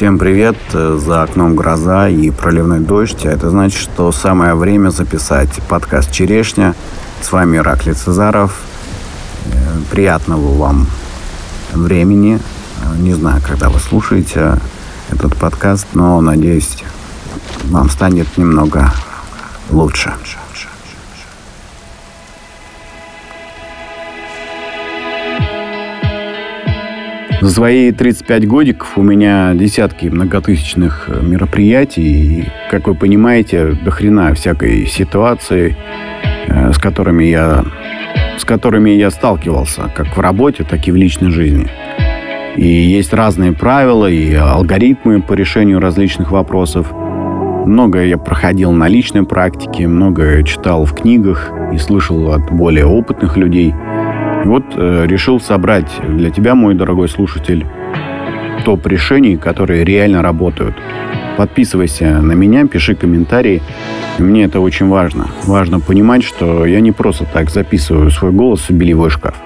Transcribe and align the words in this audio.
Всем 0.00 0.18
привет! 0.18 0.56
За 0.72 1.24
окном 1.24 1.54
гроза 1.54 2.08
и 2.08 2.30
проливной 2.30 2.80
дождь. 2.80 3.26
А 3.26 3.28
это 3.28 3.50
значит, 3.50 3.78
что 3.78 4.10
самое 4.12 4.54
время 4.54 4.88
записать 4.88 5.50
подкаст 5.68 6.10
«Черешня». 6.10 6.74
С 7.20 7.30
вами 7.30 7.58
Ираклий 7.58 7.92
Цезаров. 7.92 8.62
Э, 9.44 9.50
приятного 9.90 10.56
вам 10.56 10.86
времени. 11.74 12.40
Не 12.96 13.12
знаю, 13.12 13.42
когда 13.46 13.68
вы 13.68 13.78
слушаете 13.78 14.58
этот 15.10 15.36
подкаст, 15.36 15.88
но 15.92 16.22
надеюсь, 16.22 16.78
вам 17.64 17.90
станет 17.90 18.38
немного 18.38 18.90
лучше. 19.68 20.14
За 27.40 27.48
свои 27.48 27.90
35 27.90 28.46
годиков 28.46 28.98
у 28.98 29.02
меня 29.02 29.54
десятки 29.54 30.08
многотысячных 30.08 31.08
э, 31.08 31.22
мероприятий. 31.22 32.02
И, 32.02 32.48
как 32.70 32.86
вы 32.86 32.94
понимаете, 32.94 33.78
до 33.82 33.90
хрена 33.90 34.34
всякой 34.34 34.84
ситуации, 34.86 35.74
э, 36.48 36.72
с 36.72 36.78
которыми 36.78 37.24
я 37.24 37.64
с 38.36 38.44
которыми 38.44 38.90
я 38.90 39.10
сталкивался, 39.10 39.90
как 39.94 40.16
в 40.16 40.20
работе, 40.20 40.64
так 40.64 40.86
и 40.86 40.92
в 40.92 40.96
личной 40.96 41.30
жизни. 41.30 41.68
И 42.56 42.66
есть 42.66 43.12
разные 43.14 43.52
правила 43.52 44.06
и 44.06 44.34
алгоритмы 44.34 45.22
по 45.22 45.32
решению 45.32 45.80
различных 45.80 46.30
вопросов. 46.32 46.92
Многое 46.92 48.06
я 48.06 48.18
проходил 48.18 48.72
на 48.72 48.88
личной 48.88 49.24
практике, 49.24 49.86
многое 49.86 50.42
читал 50.42 50.84
в 50.84 50.94
книгах 50.94 51.50
и 51.72 51.78
слышал 51.78 52.32
от 52.32 52.50
более 52.50 52.84
опытных 52.84 53.38
людей– 53.38 53.74
вот 54.50 54.64
э, 54.74 55.06
решил 55.06 55.40
собрать 55.40 55.86
для 56.08 56.30
тебя, 56.30 56.56
мой 56.56 56.74
дорогой 56.74 57.08
слушатель, 57.08 57.64
топ 58.64 58.84
решений, 58.88 59.36
которые 59.36 59.84
реально 59.84 60.22
работают. 60.22 60.74
Подписывайся 61.36 62.20
на 62.20 62.32
меня, 62.32 62.66
пиши 62.66 62.96
комментарии. 62.96 63.62
Мне 64.18 64.44
это 64.44 64.58
очень 64.58 64.88
важно. 64.88 65.28
Важно 65.44 65.78
понимать, 65.78 66.24
что 66.24 66.66
я 66.66 66.80
не 66.80 66.90
просто 66.90 67.26
так 67.32 67.48
записываю 67.48 68.10
свой 68.10 68.32
голос 68.32 68.68
в 68.68 68.72
белевой 68.72 69.10
шкаф. 69.10 69.36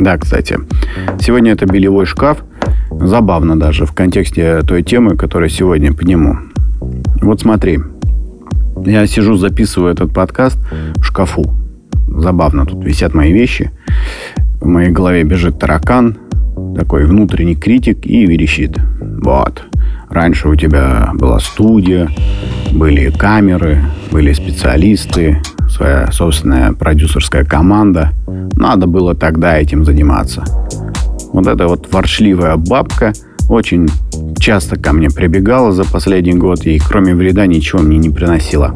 Да, 0.00 0.16
кстати, 0.16 0.58
сегодня 1.20 1.52
это 1.52 1.66
белевой 1.66 2.06
шкаф. 2.06 2.38
Забавно 2.90 3.60
даже 3.60 3.84
в 3.84 3.92
контексте 3.92 4.62
той 4.62 4.82
темы, 4.82 5.18
которую 5.18 5.50
сегодня 5.50 5.92
подниму. 5.92 6.38
Вот 7.20 7.40
смотри, 7.42 7.78
я 8.84 9.06
сижу, 9.06 9.36
записываю 9.36 9.92
этот 9.92 10.12
подкаст 10.12 10.58
в 10.96 11.02
шкафу. 11.02 11.54
Забавно, 12.08 12.66
тут 12.66 12.84
висят 12.84 13.14
мои 13.14 13.32
вещи. 13.32 13.70
В 14.60 14.66
моей 14.66 14.90
голове 14.90 15.24
бежит 15.24 15.58
таракан, 15.58 16.18
такой 16.76 17.06
внутренний 17.06 17.56
критик 17.56 18.06
и 18.06 18.26
верещит. 18.26 18.78
Вот, 19.00 19.64
раньше 20.10 20.48
у 20.48 20.54
тебя 20.54 21.10
была 21.14 21.40
студия, 21.40 22.08
были 22.72 23.10
камеры, 23.10 23.82
были 24.10 24.32
специалисты, 24.32 25.42
своя 25.68 26.10
собственная 26.12 26.72
продюсерская 26.72 27.44
команда. 27.44 28.12
Надо 28.54 28.86
было 28.86 29.14
тогда 29.14 29.58
этим 29.58 29.84
заниматься. 29.84 30.44
Вот 31.32 31.46
эта 31.46 31.66
вот 31.66 31.92
ворчливая 31.92 32.56
бабка 32.56 33.12
очень 33.48 33.88
часто 34.38 34.76
ко 34.76 34.92
мне 34.92 35.10
прибегала 35.10 35.72
за 35.72 35.84
последний 35.84 36.34
год 36.34 36.66
и 36.66 36.78
кроме 36.78 37.14
вреда 37.14 37.46
ничего 37.46 37.82
мне 37.82 37.98
не 37.98 38.10
приносила. 38.10 38.72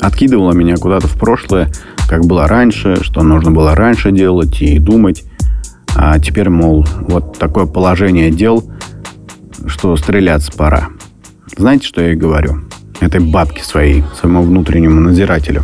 Откидывала 0.00 0.52
меня 0.52 0.76
куда-то 0.76 1.06
в 1.06 1.18
прошлое, 1.18 1.70
как 2.08 2.24
было 2.24 2.48
раньше, 2.48 3.02
что 3.02 3.22
нужно 3.22 3.50
было 3.50 3.74
раньше 3.74 4.10
делать 4.12 4.60
и 4.60 4.78
думать. 4.78 5.24
А 5.94 6.18
теперь, 6.18 6.48
мол, 6.48 6.86
вот 7.00 7.38
такое 7.38 7.66
положение 7.66 8.30
дел, 8.30 8.64
что 9.66 9.96
стреляться 9.96 10.52
пора. 10.52 10.88
Знаете, 11.56 11.86
что 11.86 12.00
я 12.00 12.08
ей 12.08 12.16
говорю? 12.16 12.62
Этой 13.00 13.20
бабке 13.20 13.62
своей, 13.62 14.04
своему 14.18 14.42
внутреннему 14.42 15.00
надзирателю. 15.00 15.62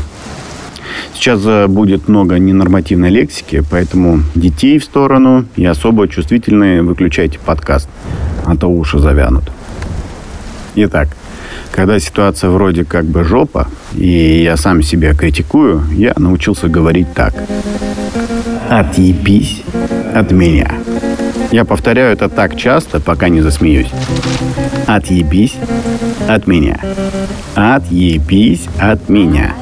Сейчас 1.19 1.41
э, 1.45 1.67
будет 1.67 2.07
много 2.07 2.39
ненормативной 2.39 3.11
лексики, 3.11 3.65
поэтому 3.69 4.23
детей 4.37 4.79
в 4.79 4.85
сторону 4.85 5.47
и 5.57 5.65
особо 5.65 6.07
чувствительные 6.07 6.83
выключайте 6.83 7.41
подкаст 7.45 7.89
а 8.45 8.57
то 8.57 8.69
уши 8.69 9.01
завянут. 9.01 9.45
Итак, 10.77 11.09
когда 11.73 11.99
ситуация 11.99 12.51
вроде 12.51 12.85
как 12.85 13.05
бы 13.05 13.25
жопа, 13.25 13.67
и 13.95 14.43
я 14.45 14.57
сам 14.57 14.81
себя 14.83 15.13
критикую, 15.13 15.83
я 15.93 16.15
научился 16.17 16.69
говорить 16.69 17.13
так. 17.15 17.35
Отъебись 18.71 19.65
от 20.15 20.31
меня. 20.31 20.73
Я 21.51 21.65
повторяю 21.65 22.13
это 22.13 22.29
так 22.29 22.57
часто, 22.57 23.01
пока 23.01 23.29
не 23.29 23.43
засмеюсь. 23.43 23.91
Отъебись 24.87 25.57
от 26.29 26.47
меня. 26.47 26.79
Отъебись 27.57 28.67
от 28.79 29.09
меня. 29.09 29.55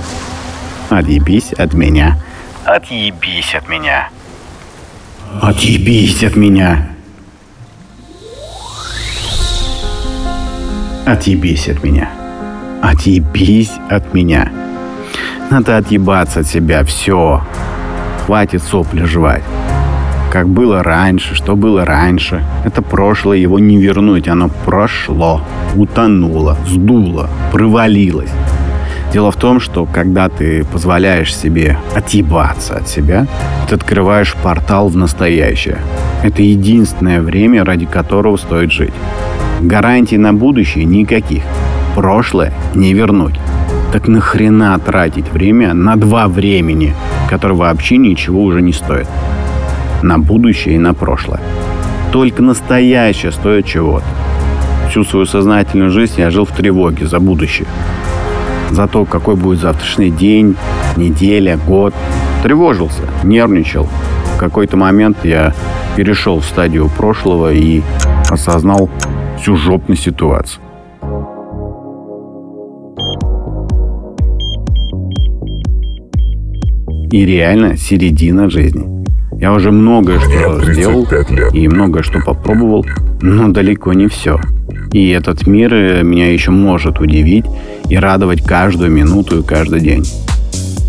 Отъебись 0.89 1.53
от 1.53 1.75
меня. 1.75 2.17
Отъебись 2.65 3.55
от 3.55 3.69
меня. 3.69 4.09
Отъебись 5.43 6.23
от 6.23 6.37
меня. 6.37 6.89
Отъебись 11.05 11.69
от 11.69 11.83
меня. 11.83 12.09
Отъебись 12.83 13.73
от 13.91 14.15
меня. 14.15 14.49
Надо 15.51 15.77
отъебаться 15.77 16.41
от 16.41 16.47
себя. 16.47 16.85
Все. 16.85 17.43
Хватит 18.25 18.63
сопли 18.63 19.05
жевать. 19.05 19.43
Как 20.33 20.49
было 20.49 20.85
раньше, 20.85 21.35
что 21.35 21.57
было 21.57 21.85
раньше. 21.85 22.45
Это 22.65 22.81
прошлое, 22.81 23.39
его 23.39 23.59
не 23.59 23.77
вернуть. 23.77 24.29
Оно 24.29 24.51
прошло, 24.65 25.41
утонуло, 25.75 26.57
сдуло, 26.65 27.29
провалилось. 27.51 28.31
Дело 29.13 29.31
в 29.31 29.37
том, 29.37 29.61
что 29.61 29.87
когда 29.87 30.29
ты 30.29 30.65
позволяешь 30.65 31.35
себе 31.35 31.79
отъебаться 31.95 32.77
от 32.77 32.89
себя, 32.89 33.27
ты 33.69 33.75
открываешь 33.77 34.35
портал 34.35 34.89
в 34.89 34.97
настоящее. 34.97 35.79
Это 36.23 36.43
единственное 36.43 37.21
время, 37.21 37.65
ради 37.65 37.87
которого 37.87 38.37
стоит 38.37 38.73
жить. 38.73 38.93
Гарантий 39.61 40.19
на 40.19 40.35
будущее 40.35 40.85
никаких. 40.85 41.43
Прошлое 41.95 42.53
не 42.75 42.93
вернуть. 42.93 43.35
Так 43.93 44.09
нахрена 44.09 44.79
тратить 44.79 45.33
время 45.33 45.73
на 45.73 45.97
два 45.97 46.29
времени, 46.29 46.95
которые 47.31 47.57
вообще 47.57 47.97
ничего 47.97 48.43
уже 48.43 48.61
не 48.61 48.73
стоят? 48.73 49.09
На 50.03 50.19
будущее 50.19 50.75
и 50.75 50.79
на 50.79 50.93
прошлое. 50.93 51.41
Только 52.13 52.43
настоящее 52.43 53.33
стоит 53.33 53.65
чего-то. 53.67 54.05
Всю 54.91 55.05
свою 55.05 55.27
сознательную 55.27 55.91
жизнь 55.91 56.21
я 56.21 56.31
жил 56.31 56.45
в 56.45 56.51
тревоге 56.51 57.07
за 57.07 57.19
будущее. 57.19 57.67
За 58.71 58.87
то, 58.87 59.05
какой 59.05 59.37
будет 59.37 59.61
завтрашний 59.61 60.11
день, 60.11 60.57
неделя, 60.97 61.59
год. 61.67 61.95
Тревожился, 62.43 63.03
нервничал. 63.25 63.89
В 64.35 64.39
какой-то 64.39 64.77
момент 64.77 65.19
я 65.25 65.55
перешел 65.97 66.41
в 66.41 66.45
стадию 66.45 66.89
прошлого 66.89 67.53
и 67.53 67.83
осознал, 68.29 68.91
всю 69.39 69.57
жопную 69.57 69.97
ситуацию. 69.97 70.63
И 77.11 77.25
реально 77.25 77.77
середина 77.77 78.51
жизни. 78.51 79.05
Я 79.39 79.53
уже 79.53 79.71
многое 79.71 80.19
что 80.19 80.73
сделал 80.73 81.07
лет. 81.11 81.55
и 81.55 81.69
многое 81.69 82.03
что 82.03 82.21
попробовал, 82.21 82.85
но 83.21 83.49
далеко 83.49 83.93
не 83.93 84.09
все. 84.09 84.41
И 84.97 85.11
этот 85.11 85.47
мир 85.47 85.75
э, 85.75 86.03
меня 86.03 86.33
еще 86.33 86.53
может 86.53 87.01
удивить 87.01 87.45
и 87.91 87.99
радовать 87.99 88.43
каждую 88.43 88.91
минуту 88.91 89.41
и 89.41 89.43
каждый 89.43 89.81
день. 89.81 90.07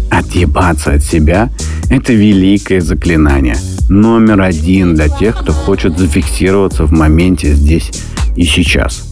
Отъебаться 0.09 0.93
от 0.93 1.03
себя– 1.03 1.49
это 1.89 2.13
великое 2.13 2.79
заклинание. 2.79 3.57
Номер 3.89 4.43
один 4.43 4.95
для 4.95 5.09
тех, 5.09 5.37
кто 5.37 5.51
хочет 5.51 5.99
зафиксироваться 5.99 6.85
в 6.85 6.93
моменте 6.93 7.53
здесь 7.53 7.91
и 8.37 8.45
сейчас. 8.45 9.11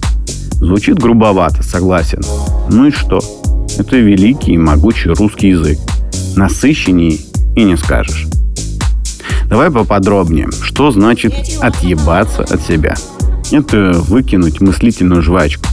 Звучит 0.62 0.98
грубовато, 0.98 1.62
согласен. 1.62 2.22
Ну 2.70 2.88
и 2.88 2.92
что? 2.92 3.20
Это 3.78 3.98
великий 3.98 4.54
и 4.54 4.58
могучий 4.58 5.10
русский 5.10 5.50
язык. 5.50 5.78
Насыщенней 6.38 7.20
и 7.58 7.64
не 7.66 7.76
скажешь. 7.76 8.28
Давай 9.50 9.70
поподробнее. 9.70 10.48
Что 10.62 10.92
значит 10.92 11.34
отъебаться 11.62 12.44
от 12.44 12.62
себя? 12.62 12.96
Это 13.52 13.92
выкинуть 13.94 14.62
мыслительную 14.62 15.22
жвачку. 15.22 15.66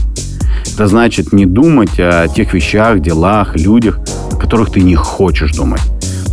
Это 0.73 0.87
значит 0.87 1.33
не 1.33 1.45
думать 1.45 1.99
о 1.99 2.27
тех 2.27 2.53
вещах, 2.53 2.99
делах, 2.99 3.55
людях, 3.55 3.99
о 4.31 4.35
которых 4.35 4.71
ты 4.71 4.81
не 4.81 4.95
хочешь 4.95 5.53
думать. 5.53 5.81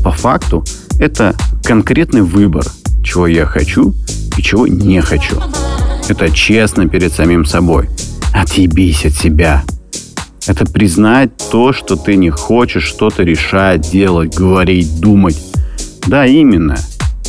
По 0.05 0.13
факту 0.13 0.65
это 0.99 1.35
конкретный 1.65 2.23
выбор, 2.23 2.65
чего 3.03 3.27
я 3.27 3.47
хочу 3.47 3.95
и 4.37 4.43
чего 4.43 4.67
не 4.67 5.01
хочу. 5.01 5.37
Это 6.09 6.31
честно 6.31 6.89
перед 6.89 7.13
самим 7.13 7.45
собой. 7.45 7.89
Отъебись 8.35 9.05
от 9.05 9.13
себя. 9.13 9.65
Это 10.47 10.65
признать 10.67 11.31
то, 11.51 11.73
что 11.73 11.97
ты 11.97 12.17
не 12.17 12.31
хочешь 12.31 12.85
что-то 12.85 13.23
решать, 13.23 13.91
делать, 13.91 14.35
говорить, 14.35 15.01
думать. 15.01 15.41
Да, 16.07 16.27
именно. 16.27 16.79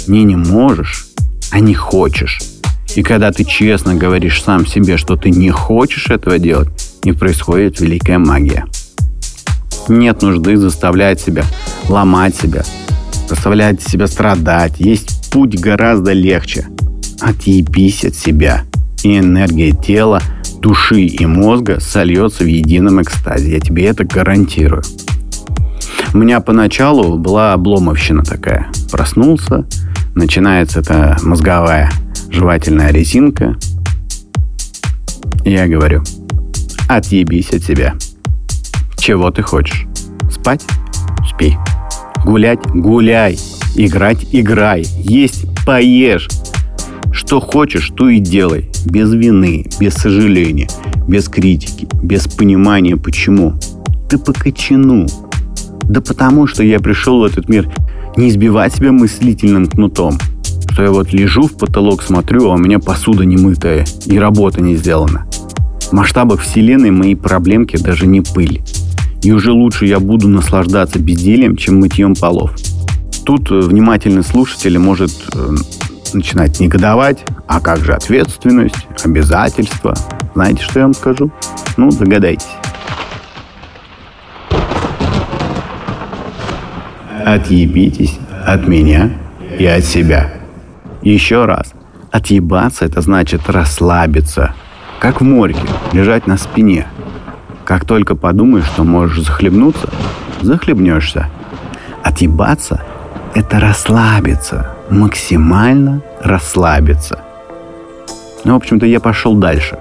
Не 0.08 0.24
не 0.24 0.36
можешь, 0.36 1.08
а 1.52 1.60
не 1.60 1.76
хочешь. 1.76 2.40
И 2.96 3.04
когда 3.04 3.32
ты 3.32 3.46
честно 3.46 3.96
говоришь 3.96 4.44
сам 4.44 4.68
себе, 4.68 4.98
что 4.98 5.16
ты 5.16 5.30
не 5.30 5.50
хочешь 5.50 6.10
этого 6.10 6.38
делать, 6.40 6.70
не 7.06 7.14
происходит 7.14 7.80
великая 7.80 8.18
магия. 8.18 8.66
Нет 9.88 10.22
нужды 10.22 10.58
заставлять 10.58 11.22
себя, 11.22 11.46
ломать 11.88 12.36
себя, 12.36 12.64
заставлять 13.30 13.82
себя 13.82 14.08
страдать. 14.08 14.80
Есть 14.80 15.32
путь 15.32 15.58
гораздо 15.60 16.12
легче. 16.12 16.68
Отъебись 17.22 18.04
от 18.04 18.16
себя. 18.16 18.64
И 19.04 19.18
энергия 19.18 19.72
тела, 19.72 20.22
души 20.60 21.02
и 21.02 21.26
мозга 21.26 21.80
сольется 21.80 22.44
в 22.44 22.48
едином 22.48 23.02
экстазе. 23.02 23.54
Я 23.54 23.60
тебе 23.62 23.86
это 23.86 24.04
гарантирую. 24.04 24.84
У 26.14 26.18
меня 26.18 26.42
поначалу 26.42 27.18
была 27.18 27.54
обломовщина 27.54 28.24
такая. 28.24 28.70
Проснулся, 28.92 29.66
начинается 30.14 30.82
эта 30.82 31.18
мозговая 31.24 31.90
жевательная 32.32 32.92
резинка. 32.92 33.58
Я 35.46 35.68
говорю, 35.68 36.04
отъебись 36.88 37.52
от 37.52 37.64
себя. 37.64 37.96
Чего 38.98 39.32
ты 39.32 39.42
хочешь? 39.42 39.86
Спать? 40.32 40.64
Спи. 41.30 41.58
Гулять? 42.26 42.60
Гуляй. 42.68 43.38
Играть? 43.76 44.26
Играй. 44.32 44.86
Есть? 44.98 45.46
Поешь. 45.66 46.30
Что 47.12 47.40
хочешь, 47.40 47.92
то 47.96 48.10
и 48.10 48.20
делай. 48.20 48.70
Без 48.86 49.14
вины, 49.14 49.66
без 49.80 49.94
сожаления, 49.96 50.70
без 51.08 51.28
критики, 51.28 51.88
без 52.02 52.28
понимания 52.28 52.96
почему. 52.96 53.54
Ты 54.10 54.18
по. 54.18 54.34
Да 55.84 56.02
потому, 56.02 56.48
что 56.48 56.64
я 56.64 56.80
пришел 56.80 57.20
в 57.20 57.24
этот 57.24 57.50
мир 57.50 57.70
не 58.16 58.30
избивать 58.30 58.74
себя 58.76 58.92
мыслительным 58.92 59.68
кнутом. 59.68 60.18
Что 60.72 60.84
я 60.84 60.92
вот 60.92 61.12
лежу 61.12 61.48
в 61.48 61.58
потолок, 61.58 62.02
смотрю, 62.02 62.50
а 62.50 62.54
у 62.54 62.58
меня 62.58 62.80
посуда 62.80 63.26
не 63.26 63.36
мытая 63.36 63.86
и 64.06 64.18
работа 64.18 64.62
не 64.62 64.78
сделана. 64.78 65.28
В 65.82 65.92
масштабах 65.92 66.40
Вселенной 66.40 66.92
мои 66.92 67.14
проблемки 67.14 67.76
даже 67.76 68.08
не 68.08 68.22
пыль. 68.22 68.62
И 69.22 69.34
уже 69.34 69.52
лучше 69.52 69.86
я 69.86 70.00
буду 70.00 70.30
наслаждаться 70.30 70.98
бездельем, 70.98 71.58
чем 71.58 71.80
мытьем 71.80 72.16
полов. 72.16 72.56
Тут 73.26 73.52
э, 73.52 73.60
внимательный 73.60 74.24
слушатель 74.24 74.80
может 74.80 75.12
э, 75.36 75.56
начинать 76.14 76.60
негодовать. 76.62 77.26
А 77.48 77.60
как 77.60 77.84
же 77.84 77.94
ответственность, 77.94 78.88
обязательства? 79.04 79.94
Знаете, 80.34 80.64
что 80.64 80.80
я 80.80 80.86
вам 80.86 80.94
скажу? 80.94 81.32
Ну, 81.76 81.92
догадайтесь. 81.92 82.48
Отъебитесь 87.26 88.18
от 88.48 88.68
меня 88.68 89.12
и 89.60 89.66
от 89.66 89.84
себя. 89.84 90.41
Еще 91.02 91.46
раз. 91.46 91.74
Отъебаться– 92.12 92.86
это 92.86 93.02
значит 93.02 93.50
расслабиться. 93.50 94.54
Как 95.00 95.22
в 95.22 95.24
морге, 95.24 95.60
лежать 95.94 96.28
на 96.28 96.38
спине. 96.38 96.88
Как 97.66 97.86
только 97.86 98.16
подумаешь, 98.16 98.66
что 98.66 98.84
можешь 98.84 99.26
захлебнуться, 99.26 99.90
захлебнешься. 100.42 101.30
Отъебаться– 102.04 102.84
это 103.34 103.60
расслабиться. 103.60 104.76
Максимально 104.90 106.02
расслабиться. 106.22 107.22
Ну, 108.44 108.54
в 108.54 108.58
общем-то, 108.58 108.86
я 108.86 109.00
пошел 109.00 109.36
дальше. 109.36 109.80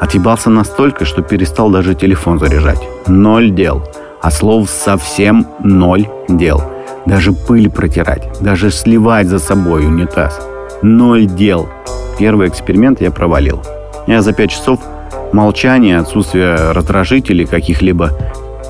Отъебался 0.00 0.50
настолько, 0.50 1.04
что 1.04 1.22
перестал 1.22 1.70
даже 1.70 1.94
телефон 1.94 2.38
заряжать. 2.38 2.82
Ноль 3.06 3.50
дел. 3.50 3.88
А 4.20 4.30
слов 4.30 4.68
совсем 4.68 5.46
ноль 5.60 6.08
дел– 6.28 6.62
даже 7.08 7.32
пыль 7.32 7.70
протирать, 7.70 8.28
даже 8.40 8.70
сливать 8.70 9.28
за 9.28 9.38
собой 9.38 9.86
унитаз. 9.86 10.47
Ноль 10.82 11.26
дел. 11.26 11.68
Первый 12.20 12.48
эксперимент 12.48 13.00
я 13.00 13.10
провалил. 13.10 13.60
Я 14.06 14.22
за 14.22 14.32
пять 14.32 14.52
часов 14.52 14.78
молчания, 15.32 15.98
отсутствия 15.98 16.70
раздражителей 16.72 17.46
каких-либо 17.46 18.10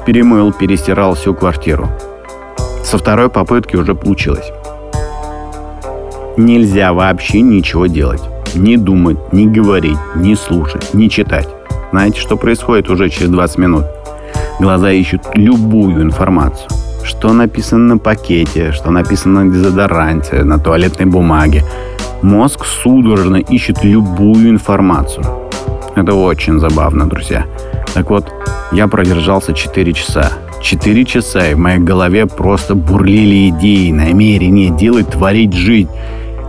перемыл, 0.06 0.52
перестирал 0.52 1.14
всю 1.14 1.34
квартиру. 1.34 1.88
Со 2.82 2.96
второй 2.96 3.28
попытки 3.28 3.76
уже 3.76 3.94
получилось. 3.94 4.50
Нельзя 6.38 6.94
вообще 6.94 7.42
ничего 7.42 7.86
делать. 7.86 8.22
Не 8.54 8.78
думать, 8.78 9.32
не 9.34 9.46
говорить, 9.46 9.98
не 10.16 10.34
слушать, 10.34 10.94
не 10.94 11.10
читать. 11.10 11.48
Знаете, 11.90 12.20
что 12.20 12.38
происходит 12.38 12.88
уже 12.88 13.10
через 13.10 13.28
20 13.28 13.58
минут? 13.58 13.84
Глаза 14.58 14.90
ищут 14.90 15.20
любую 15.34 16.02
информацию 16.02 16.70
что 17.08 17.32
написано 17.32 17.94
на 17.94 17.98
пакете, 17.98 18.70
что 18.72 18.90
написано 18.90 19.44
на 19.44 19.50
дезодоранте, 19.50 20.44
на 20.44 20.58
туалетной 20.58 21.06
бумаге. 21.06 21.64
Мозг 22.22 22.64
судорожно 22.64 23.36
ищет 23.36 23.84
любую 23.84 24.50
информацию. 24.50 25.24
Это 25.94 26.14
очень 26.14 26.58
забавно, 26.58 27.08
друзья. 27.08 27.46
Так 27.94 28.10
вот, 28.10 28.32
я 28.72 28.88
продержался 28.88 29.52
4 29.52 29.92
часа. 29.92 30.32
4 30.60 31.04
часа, 31.04 31.46
и 31.46 31.54
в 31.54 31.58
моей 31.58 31.78
голове 31.78 32.26
просто 32.26 32.74
бурлили 32.74 33.50
идеи, 33.50 33.92
намерения 33.92 34.70
делать, 34.70 35.10
творить, 35.10 35.52
жить. 35.52 35.88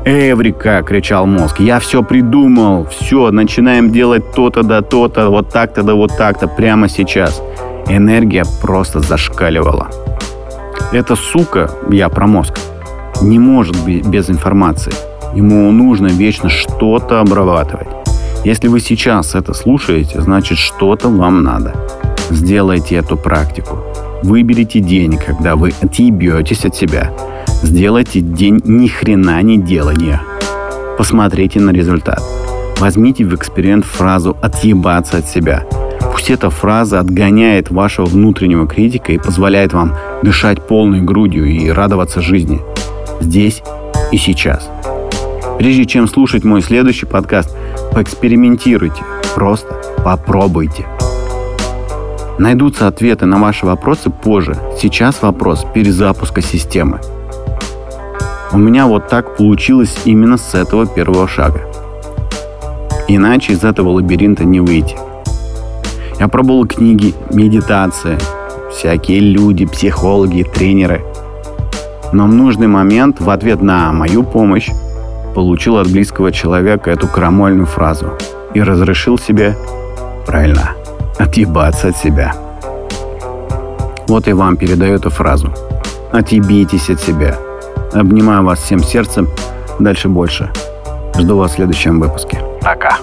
«Эврика!»— 0.05 0.81
кричал 0.87 1.27
мозг. 1.27 1.59
«Я 1.59 1.79
все 1.79 2.01
придумал! 2.01 2.87
Все, 2.87 3.29
начинаем 3.31 3.91
делать 3.91 4.31
то-то 4.33 4.63
да 4.63 4.81
то-то, 4.81 5.29
вот 5.29 5.49
так-то 5.49 5.83
да 5.83 5.93
вот 5.93 6.17
так-то, 6.17 6.47
прямо 6.47 6.89
сейчас!» 6.89 7.41
Энергия 7.87 8.43
просто 8.61 9.01
зашкаливала. 9.01 9.89
Эта 10.91 11.15
сука, 11.15 11.69
я 11.91 12.09
про 12.09 12.25
мозг, 12.25 12.57
не 13.21 13.37
может 13.37 13.75
быть 13.83 14.07
без 14.07 14.29
информации. 14.29 14.93
Ему 15.35 15.71
нужно 15.71 16.07
вечно 16.07 16.49
что-то 16.49 17.19
обрабатывать. 17.19 17.87
Если 18.45 18.67
вы 18.67 18.79
сейчас 18.79 19.35
это 19.35 19.53
слушаете, 19.53 20.21
значит 20.21 20.57
что-то 20.57 21.09
вам 21.09 21.43
надо. 21.43 21.75
Сделайте 22.29 22.95
эту 22.95 23.17
практику. 23.17 23.79
Выберите 24.23 24.79
день, 24.79 25.17
когда 25.17 25.55
вы 25.55 25.73
отъебетесь 25.81 26.65
от 26.65 26.75
себя. 26.75 27.11
Сделайте 27.61 28.21
день 28.21 28.61
ни 28.63 28.87
хрена 28.87 29.41
не 29.41 29.57
делания. 29.57 30.21
Посмотрите 30.97 31.59
на 31.59 31.71
результат. 31.71 32.21
Возьмите 32.79 33.25
в 33.25 33.35
эксперимент 33.35 33.85
фразу 33.85 34.37
«отъебаться 34.41 35.17
от 35.17 35.27
себя». 35.27 35.65
Пусть 36.11 36.29
эта 36.29 36.49
фраза 36.49 36.99
отгоняет 36.99 37.69
вашего 37.69 38.05
внутреннего 38.05 38.67
критика 38.67 39.11
и 39.11 39.17
позволяет 39.17 39.73
вам 39.73 39.95
дышать 40.23 40.65
полной 40.65 41.01
грудью 41.01 41.45
и 41.45 41.69
радоваться 41.69 42.21
жизни. 42.21 42.61
Здесь 43.21 43.61
и 44.11 44.17
сейчас. 44.17 44.69
Прежде 45.59 45.85
чем 45.85 46.07
слушать 46.07 46.43
мой 46.43 46.63
следующий 46.63 47.05
подкаст, 47.05 47.55
поэкспериментируйте. 47.93 49.03
Просто 49.35 49.79
попробуйте. 50.03 50.87
Найдутся 52.39 52.87
ответы 52.87 53.27
на 53.27 53.37
ваши 53.37 53.67
вопросы 53.67 54.09
позже. 54.09 54.57
Сейчас 54.81 55.21
вопрос 55.21 55.67
перезапуска 55.75 56.41
системы. 56.41 56.99
У 58.51 58.57
меня 58.57 58.87
вот 58.87 59.07
так 59.09 59.37
получилось 59.37 59.95
именно 60.05 60.37
с 60.37 60.55
этого 60.55 60.87
первого 60.87 61.27
шага. 61.27 61.61
Иначе 63.07 63.53
из 63.53 63.63
этого 63.63 63.89
лабиринта 63.89 64.45
не 64.45 64.59
выйти– 64.59 64.97
я 66.19 66.27
пробовал 66.27 66.67
книги, 66.67 67.13
медитация, 67.31 68.19
всякие 68.69 69.21
люди, 69.21 69.65
психологи, 69.65 70.43
тренеры. 70.43 71.01
Но 72.11 72.25
в 72.25 72.33
нужный 72.33 72.67
момент, 72.67 73.21
в 73.21 73.29
ответ 73.29 73.61
на 73.61 73.93
мою 73.93 74.23
помощь, 74.23 74.69
получил 75.39 75.77
от 75.77 75.89
близкого 75.89 76.33
человека 76.33 76.91
эту 76.91 77.07
крамольную 77.07 77.65
фразу 77.65 78.11
и 78.53 78.61
разрешил 78.61 79.17
себе, 79.17 79.55
правильно, 80.25 80.71
отъебаться 81.17 81.87
от 81.87 81.95
себя. 81.95 82.35
Вот 84.09 84.27
и 84.27 84.33
вам 84.33 84.57
передаю 84.57 84.95
эту 84.95 85.09
фразу. 85.09 85.53
Отъебитесь 86.11 86.89
от 86.89 86.99
себя. 86.99 87.37
Обнимаю 87.93 88.43
вас 88.43 88.59
всем 88.59 88.79
сердцем. 88.79 89.29
Дальше 89.79 90.09
больше. 90.09 90.51
Жду 91.17 91.37
вас 91.37 91.51
в 91.51 91.55
следующем 91.55 92.01
выпуске. 92.01 92.39
Пока. 92.61 92.97